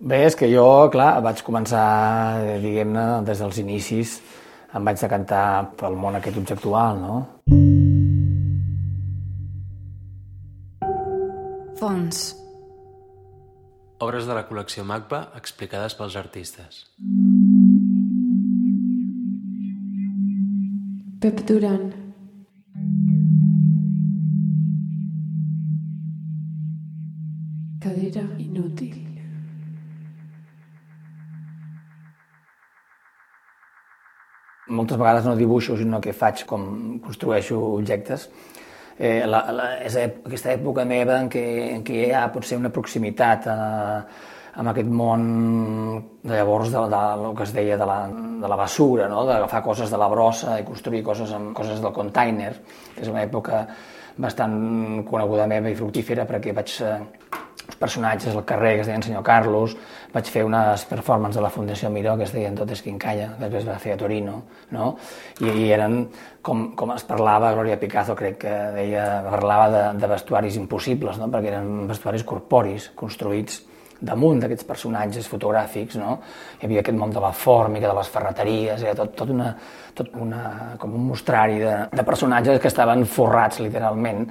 [0.00, 1.86] Bé, és que jo, clar, vaig començar,
[2.62, 4.18] diguem-ne, des dels inicis,
[4.74, 5.46] em vaig decantar
[5.80, 7.16] pel món aquest objectual, no?
[11.78, 12.28] Fons.
[14.02, 16.84] Obres de la col·lecció MACBA explicades pels artistes.
[21.18, 21.90] Pep Duran.
[27.82, 29.07] Cadira inútil.
[34.68, 38.28] Moltes vegades no dibuixo, sinó que faig com construeixo objectes.
[38.98, 41.44] Eh, la, la, és aquesta època meva en què,
[41.76, 43.58] en què hi ha potser una proximitat a,
[44.58, 45.26] amb aquest món
[46.24, 47.98] de llavors de, de, de, que es deia de la,
[48.42, 49.22] de la basura, no?
[49.28, 52.50] d'agafar coses de la brossa i construir coses amb coses del container,
[52.98, 53.62] és una època
[54.18, 56.74] bastant coneguda meva i fructífera perquè vaig
[57.76, 59.76] personatges al carrer que es deien Senyor Carlos,
[60.12, 63.78] vaig fer unes performances de la Fundació Miró que es deien Totes Quincalla, després va
[63.82, 64.40] fer a Torino,
[64.72, 64.94] no?
[65.40, 66.00] I, i eren
[66.42, 71.28] com, com es parlava, Gloria Picasso crec que deia, parlava de, de vestuaris impossibles, no?
[71.32, 73.64] perquè eren vestuaris corporis, construïts
[73.98, 76.20] damunt d'aquests personatges fotogràfics, no?
[76.60, 79.48] Hi havia aquest món de la fòrmica, de les ferreteries, era tot, tot, una,
[79.98, 80.42] tot una,
[80.78, 84.28] com un mostrari de, de personatges que estaven forrats, literalment,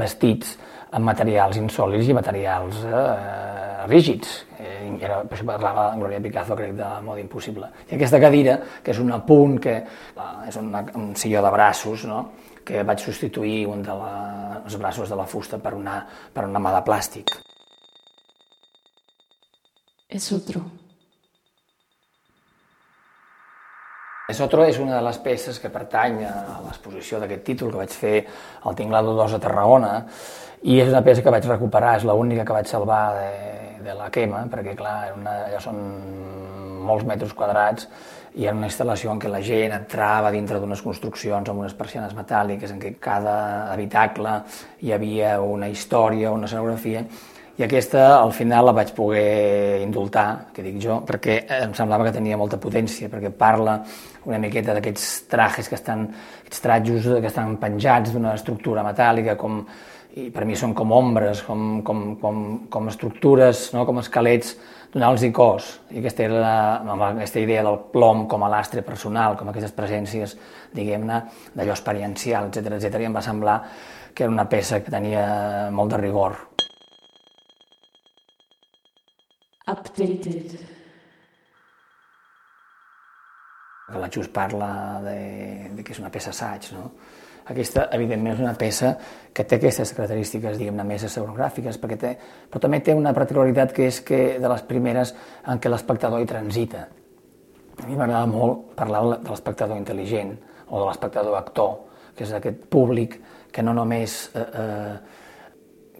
[0.00, 0.56] vestits
[0.92, 4.34] amb materials insòlids i materials eh, rígids.
[4.60, 7.70] Eh, era, per això parlava Gloria Picasso, crec, de mode impossible.
[7.88, 12.04] I aquesta cadira, que és un apunt, que eh, és una, un silló de braços,
[12.08, 12.26] no?
[12.62, 15.96] que vaig substituir un dels braços de la fusta per una,
[16.32, 17.34] per una mà de plàstic.
[20.12, 20.62] Es otro.
[24.32, 27.92] Es otro és una de les peces que pertany a l'exposició d'aquest títol que vaig
[27.92, 28.12] fer
[28.64, 29.90] al Tinglado 2 a Tarragona
[30.62, 33.26] i és una peça que vaig recuperar, és l'única que vaig salvar de,
[33.84, 35.82] de la quema, perquè clar, una, allò són
[36.88, 37.90] molts metres quadrats
[38.40, 42.16] i era una instal·lació en què la gent entrava dintre d'unes construccions amb unes persianes
[42.16, 43.36] metàl·liques en què cada
[43.74, 44.38] habitacle
[44.80, 47.04] hi havia una història, una escenografia
[47.66, 52.38] aquesta al final la vaig poder indultar, que dic jo, perquè em semblava que tenia
[52.40, 53.78] molta potència, perquè parla
[54.24, 56.06] una miqueta d'aquests trajes que estan,
[56.42, 59.62] aquests trajos que estan penjats d'una estructura metàl·lica, com,
[60.14, 63.86] i per mi són com ombres, com, com, com, com estructures, no?
[63.88, 64.54] com esquelets,
[64.92, 65.72] donar-los cos.
[65.90, 70.36] I aquesta era la, aquesta idea del plom com a lastre personal, com aquestes presències,
[70.76, 71.24] diguem-ne,
[71.56, 73.00] d'allò experiencial, etc etc.
[73.00, 73.58] i em va semblar
[74.12, 76.51] que era una peça que tenia molt de rigor.
[79.72, 80.60] Updated.
[84.12, 85.18] Xus parla de,
[85.72, 86.90] de que és una peça assaig, no?
[87.52, 88.92] Aquesta, evidentment, és una peça
[89.34, 92.12] que té aquestes característiques, diguem-ne, més escenogràfiques, perquè té,
[92.50, 95.14] però també té una particularitat que és que de les primeres
[95.50, 96.84] en què l'espectador hi transita.
[97.82, 100.36] A mi m'agrada molt parlar de l'espectador intel·ligent
[100.68, 101.74] o de l'espectador actor,
[102.14, 103.18] que és aquest públic
[103.52, 105.21] que no només eh, eh,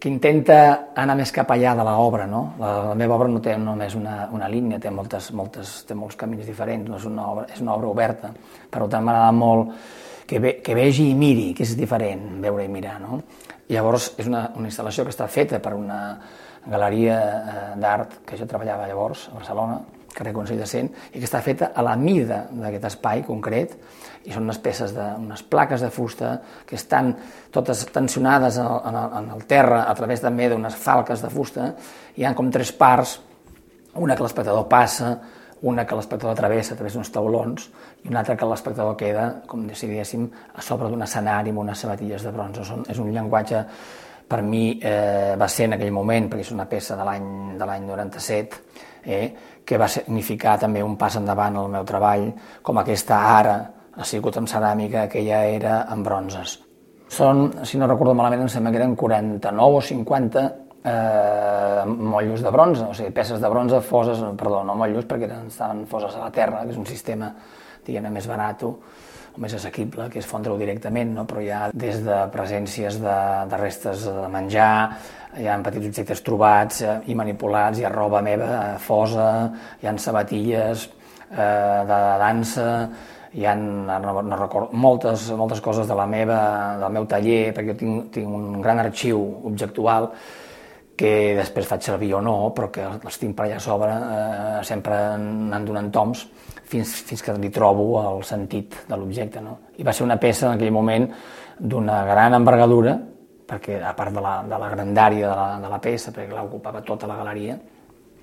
[0.00, 0.56] que intenta
[0.96, 2.54] anar més cap allà de l'obra, no?
[2.58, 6.16] La, la meva obra no té només una, una línia, té, moltes, moltes, té molts
[6.16, 8.32] camins diferents, no és una obra, és una obra oberta.
[8.72, 9.74] Per tant, m'agrada molt
[10.26, 13.20] que, ve, que vegi i miri, que és diferent, veure i mirar, no?
[13.70, 16.00] Llavors, és una, una instal·lació que està feta per una
[16.64, 19.82] galeria eh, d'art que jo treballava llavors a Barcelona,
[20.14, 23.76] carrer Consell de Cent, i que està feta a la mida d'aquest espai concret,
[24.26, 26.34] i són unes peces de, unes plaques de fusta
[26.68, 27.14] que estan
[27.54, 31.30] totes tensionades en el, en el, en el terra a través també d'unes falques de
[31.32, 31.70] fusta,
[32.16, 33.18] hi ha com tres parts,
[34.00, 35.14] una que l'espectador passa,
[35.62, 37.66] una que l'espectador travessa a través d'uns taulons
[38.04, 41.82] i una altra que l'espectador queda, com si diguéssim, a sobre d'un escenari amb unes
[41.84, 42.64] sabatilles de bronze.
[42.64, 43.64] Són, és un llenguatge
[44.30, 48.62] per mi eh, va ser en aquell moment, perquè és una peça de l'any 97,
[49.04, 49.34] eh,
[49.64, 52.30] que va significar també un pas endavant al meu treball,
[52.62, 53.58] com aquesta ara
[53.96, 56.58] ha sigut en ceràmica, aquella era en bronzes.
[57.10, 60.44] Són, si no recordo malament, em sembla que eren 49 o 50
[60.84, 65.84] eh, motllos de bronze, o sigui, peces de bronze foses, perdó, no motllos perquè estaven
[65.90, 67.32] foses a la terra, que és un sistema,
[67.86, 68.62] diguem més barat,
[69.40, 71.24] més assequible, que és fondre-ho directament, no?
[71.28, 73.16] però hi ha des de presències de,
[73.50, 74.72] de restes de menjar,
[75.40, 79.30] hi ha petits objectes trobats eh, i manipulats, hi ha roba meva eh, fosa,
[79.80, 80.84] hi ha sabatilles
[81.30, 82.68] eh, de dansa,
[83.32, 86.40] hi ha, no, no record, moltes, moltes coses de la meva,
[86.82, 90.10] del meu taller, perquè jo tinc, tinc un gran arxiu objectual
[91.00, 94.64] que després faig servir o no, però que els tinc per allà a sobre, eh,
[94.68, 96.26] sempre anant donant toms,
[96.70, 99.42] fins, fins que li trobo el sentit de l'objecte.
[99.44, 99.56] No?
[99.78, 101.08] I va ser una peça en aquell moment
[101.58, 102.96] d'una gran envergadura,
[103.50, 106.84] perquè a part de la, de la grandària de la, de la peça, perquè l'ocupava
[106.86, 107.58] tota la galeria,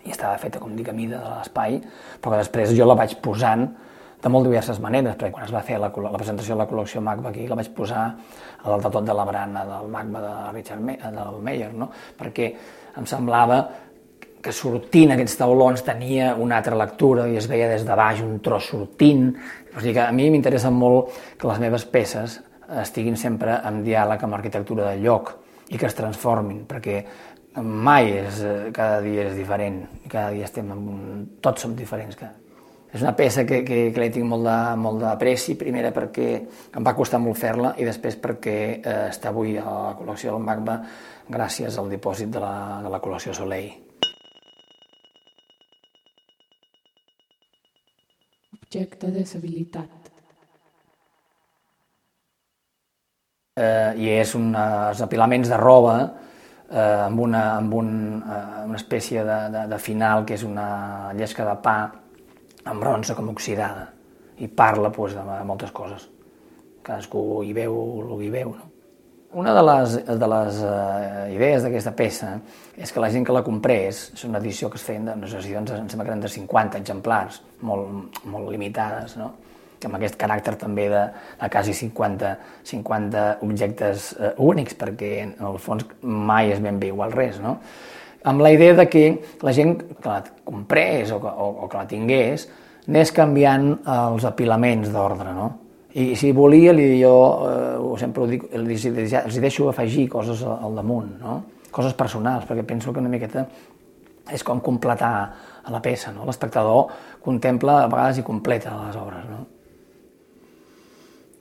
[0.00, 1.76] i estava feta, com dic, a mida de l'espai,
[2.20, 3.66] però que després jo la vaig posant
[4.20, 7.00] de molt diverses maneres, perquè quan es va fer la, la presentació de la col·lecció
[7.04, 10.32] MACBA aquí, la vaig posar a dalt de tot de la barana del MACBA de
[10.56, 11.90] Richard Me del Meyer, no?
[12.18, 12.50] perquè
[13.00, 13.62] em semblava
[14.40, 18.38] que sortint aquests taulons tenia una altra lectura i es veia des de baix un
[18.44, 19.28] tros sortint.
[19.74, 22.40] O sigui que a mi m'interessa molt que les meves peces
[22.80, 25.34] estiguin sempre en diàleg amb l'arquitectura del lloc
[25.70, 27.02] i que es transformin, perquè
[27.62, 28.40] mai és,
[28.74, 31.02] cada dia és diferent, cada dia estem en un...
[31.42, 32.16] tots som diferents.
[32.16, 32.30] Que...
[32.94, 36.30] És una peça que, que, que li tinc molt de, molt d'apreci, primera perquè
[36.78, 40.48] em va costar molt fer-la i després perquè eh, està avui a la col·lecció del
[40.48, 40.80] MACBA
[41.30, 43.89] gràcies al dipòsit de la, de la col·lecció Soleil.
[48.70, 50.10] Objecte de s'habilitat.
[53.58, 57.90] Eh, I és uns apilaments de roba eh, amb, una, amb un,
[58.22, 61.74] eh, una espècie de, de, de final que és una llesca de pa
[62.70, 63.88] amb bronze com oxidada
[64.38, 66.06] i parla pues, de, de moltes coses.
[66.86, 67.74] Cadascú hi veu
[68.04, 68.54] el que hi veu.
[68.54, 68.70] No?
[69.32, 72.32] Una de les, de les uh, idees d'aquesta peça
[72.74, 75.70] és que la gent que la comprés, és una edició que es feien unes edicions,
[75.76, 79.30] em sembla que eren de 50 exemplars, molt, molt limitades, no?
[79.86, 81.04] amb aquest caràcter també de,
[81.40, 82.34] de quasi 50,
[82.72, 87.60] 50 objectes uh, únics, perquè en el fons mai és ben bé igual res, no?
[88.26, 89.06] amb la idea de que
[89.46, 92.50] la gent que la comprés o que, o, o que la tingués
[92.90, 95.52] anés canviant els apilaments d'ordre, no?
[95.98, 97.14] I si volia, li, jo
[97.48, 101.40] eh, sempre ho dic, els, els deixo afegir coses al damunt, no?
[101.70, 103.46] coses personals, perquè penso que una miqueta
[104.30, 105.14] és com completar
[105.70, 106.12] la peça.
[106.14, 106.26] No?
[106.26, 106.90] L'espectador
[107.22, 109.26] contempla a vegades i completa les obres.
[109.30, 109.40] No?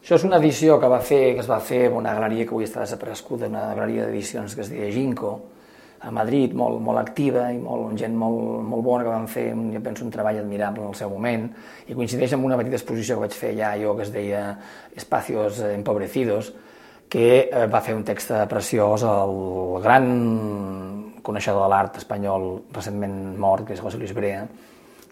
[0.00, 2.54] Això és una edició que, va fer, que es va fer en una galeria que
[2.56, 5.34] avui està desapareguda, una galeria d'edicions que es deia Ginkgo,
[6.00, 9.80] a Madrid, molt, molt activa i molt, gent molt, molt bona que van fer, jo
[9.82, 11.48] penso, un treball admirable en el seu moment,
[11.88, 14.42] i coincideix amb una petita exposició que vaig fer ja jo, que es deia
[14.94, 16.52] Espacios Empobrecidos,
[17.08, 19.34] que eh, va fer un text preciós al
[19.82, 20.08] gran
[21.24, 24.44] coneixedor de l'art espanyol recentment mort, que és José Luis Brea,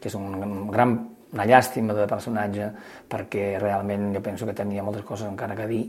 [0.00, 0.94] que és un gran,
[1.32, 2.70] una llàstima de personatge,
[3.10, 5.84] perquè realment jo penso que tenia moltes coses encara que dir,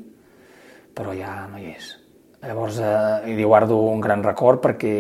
[0.98, 2.07] però ja no hi és.
[2.42, 4.94] Llavors, eh, li guardo un gran record perquè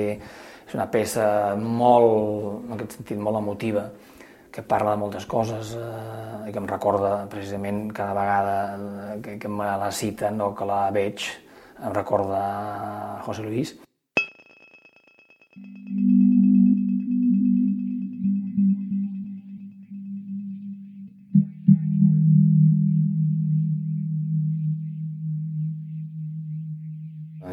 [0.67, 3.85] és una peça molt, en aquest sentit, molt emotiva,
[4.51, 8.55] que parla de moltes coses eh, i que em recorda precisament cada vegada
[9.23, 11.27] que, que me la citen o que la veig,
[11.77, 12.41] em recorda
[13.27, 13.77] José Luis.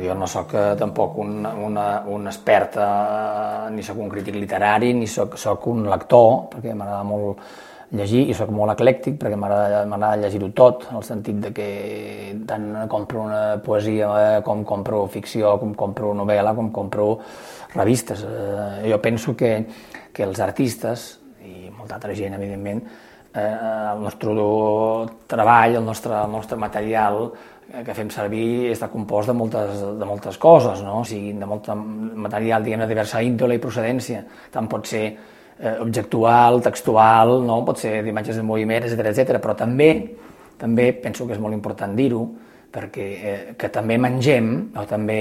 [0.01, 4.93] Jo no sóc eh, tampoc un, una, un expert, eh, ni sóc un crític literari,
[4.97, 7.45] ni sóc, sóc un lector, perquè m'agrada molt
[7.95, 11.69] llegir, i sóc molt eclèctic, perquè m'agrada llegir-ho tot, en el sentit de que
[12.49, 17.09] tant compro una poesia eh, com compro ficció, com compro novel·la, com compro
[17.75, 18.27] revistes.
[18.87, 19.57] Jo penso que,
[20.15, 21.09] que els artistes,
[21.47, 22.83] i molta altra gent, evidentment,
[23.35, 23.49] eh,
[23.95, 24.35] el nostre
[25.31, 27.29] treball, el nostre, el nostre material,
[27.85, 31.01] que fem servir està compost de moltes, de moltes coses, no?
[31.01, 31.71] o sigui, de molt
[32.27, 34.21] material diguem de diversa índole i procedència.
[34.53, 37.63] Tant pot ser eh, objectual, textual, no?
[37.67, 39.41] pot ser d'imatges de moviment, etc etc.
[39.43, 39.91] però també,
[40.61, 42.23] també penso que és molt important dir-ho,
[42.75, 45.21] perquè eh, que també mengem o també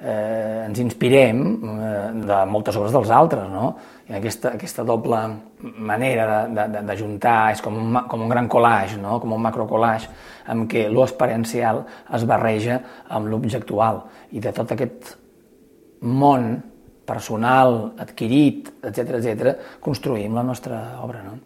[0.00, 3.72] eh, ens inspirem eh, de moltes obres dels altres, no?
[4.08, 5.18] I aquesta, aquesta doble
[5.84, 9.18] manera d'ajuntar és com un, com un gran collage, no?
[9.20, 10.08] com un macrocollage,
[10.48, 11.82] en què l'experiencial
[12.16, 12.78] es barreja
[13.12, 14.00] amb l'objectual.
[14.32, 15.12] I de tot aquest
[16.08, 16.54] món
[17.08, 21.22] personal, adquirit, etc etc, construïm la nostra obra.
[21.26, 21.37] No?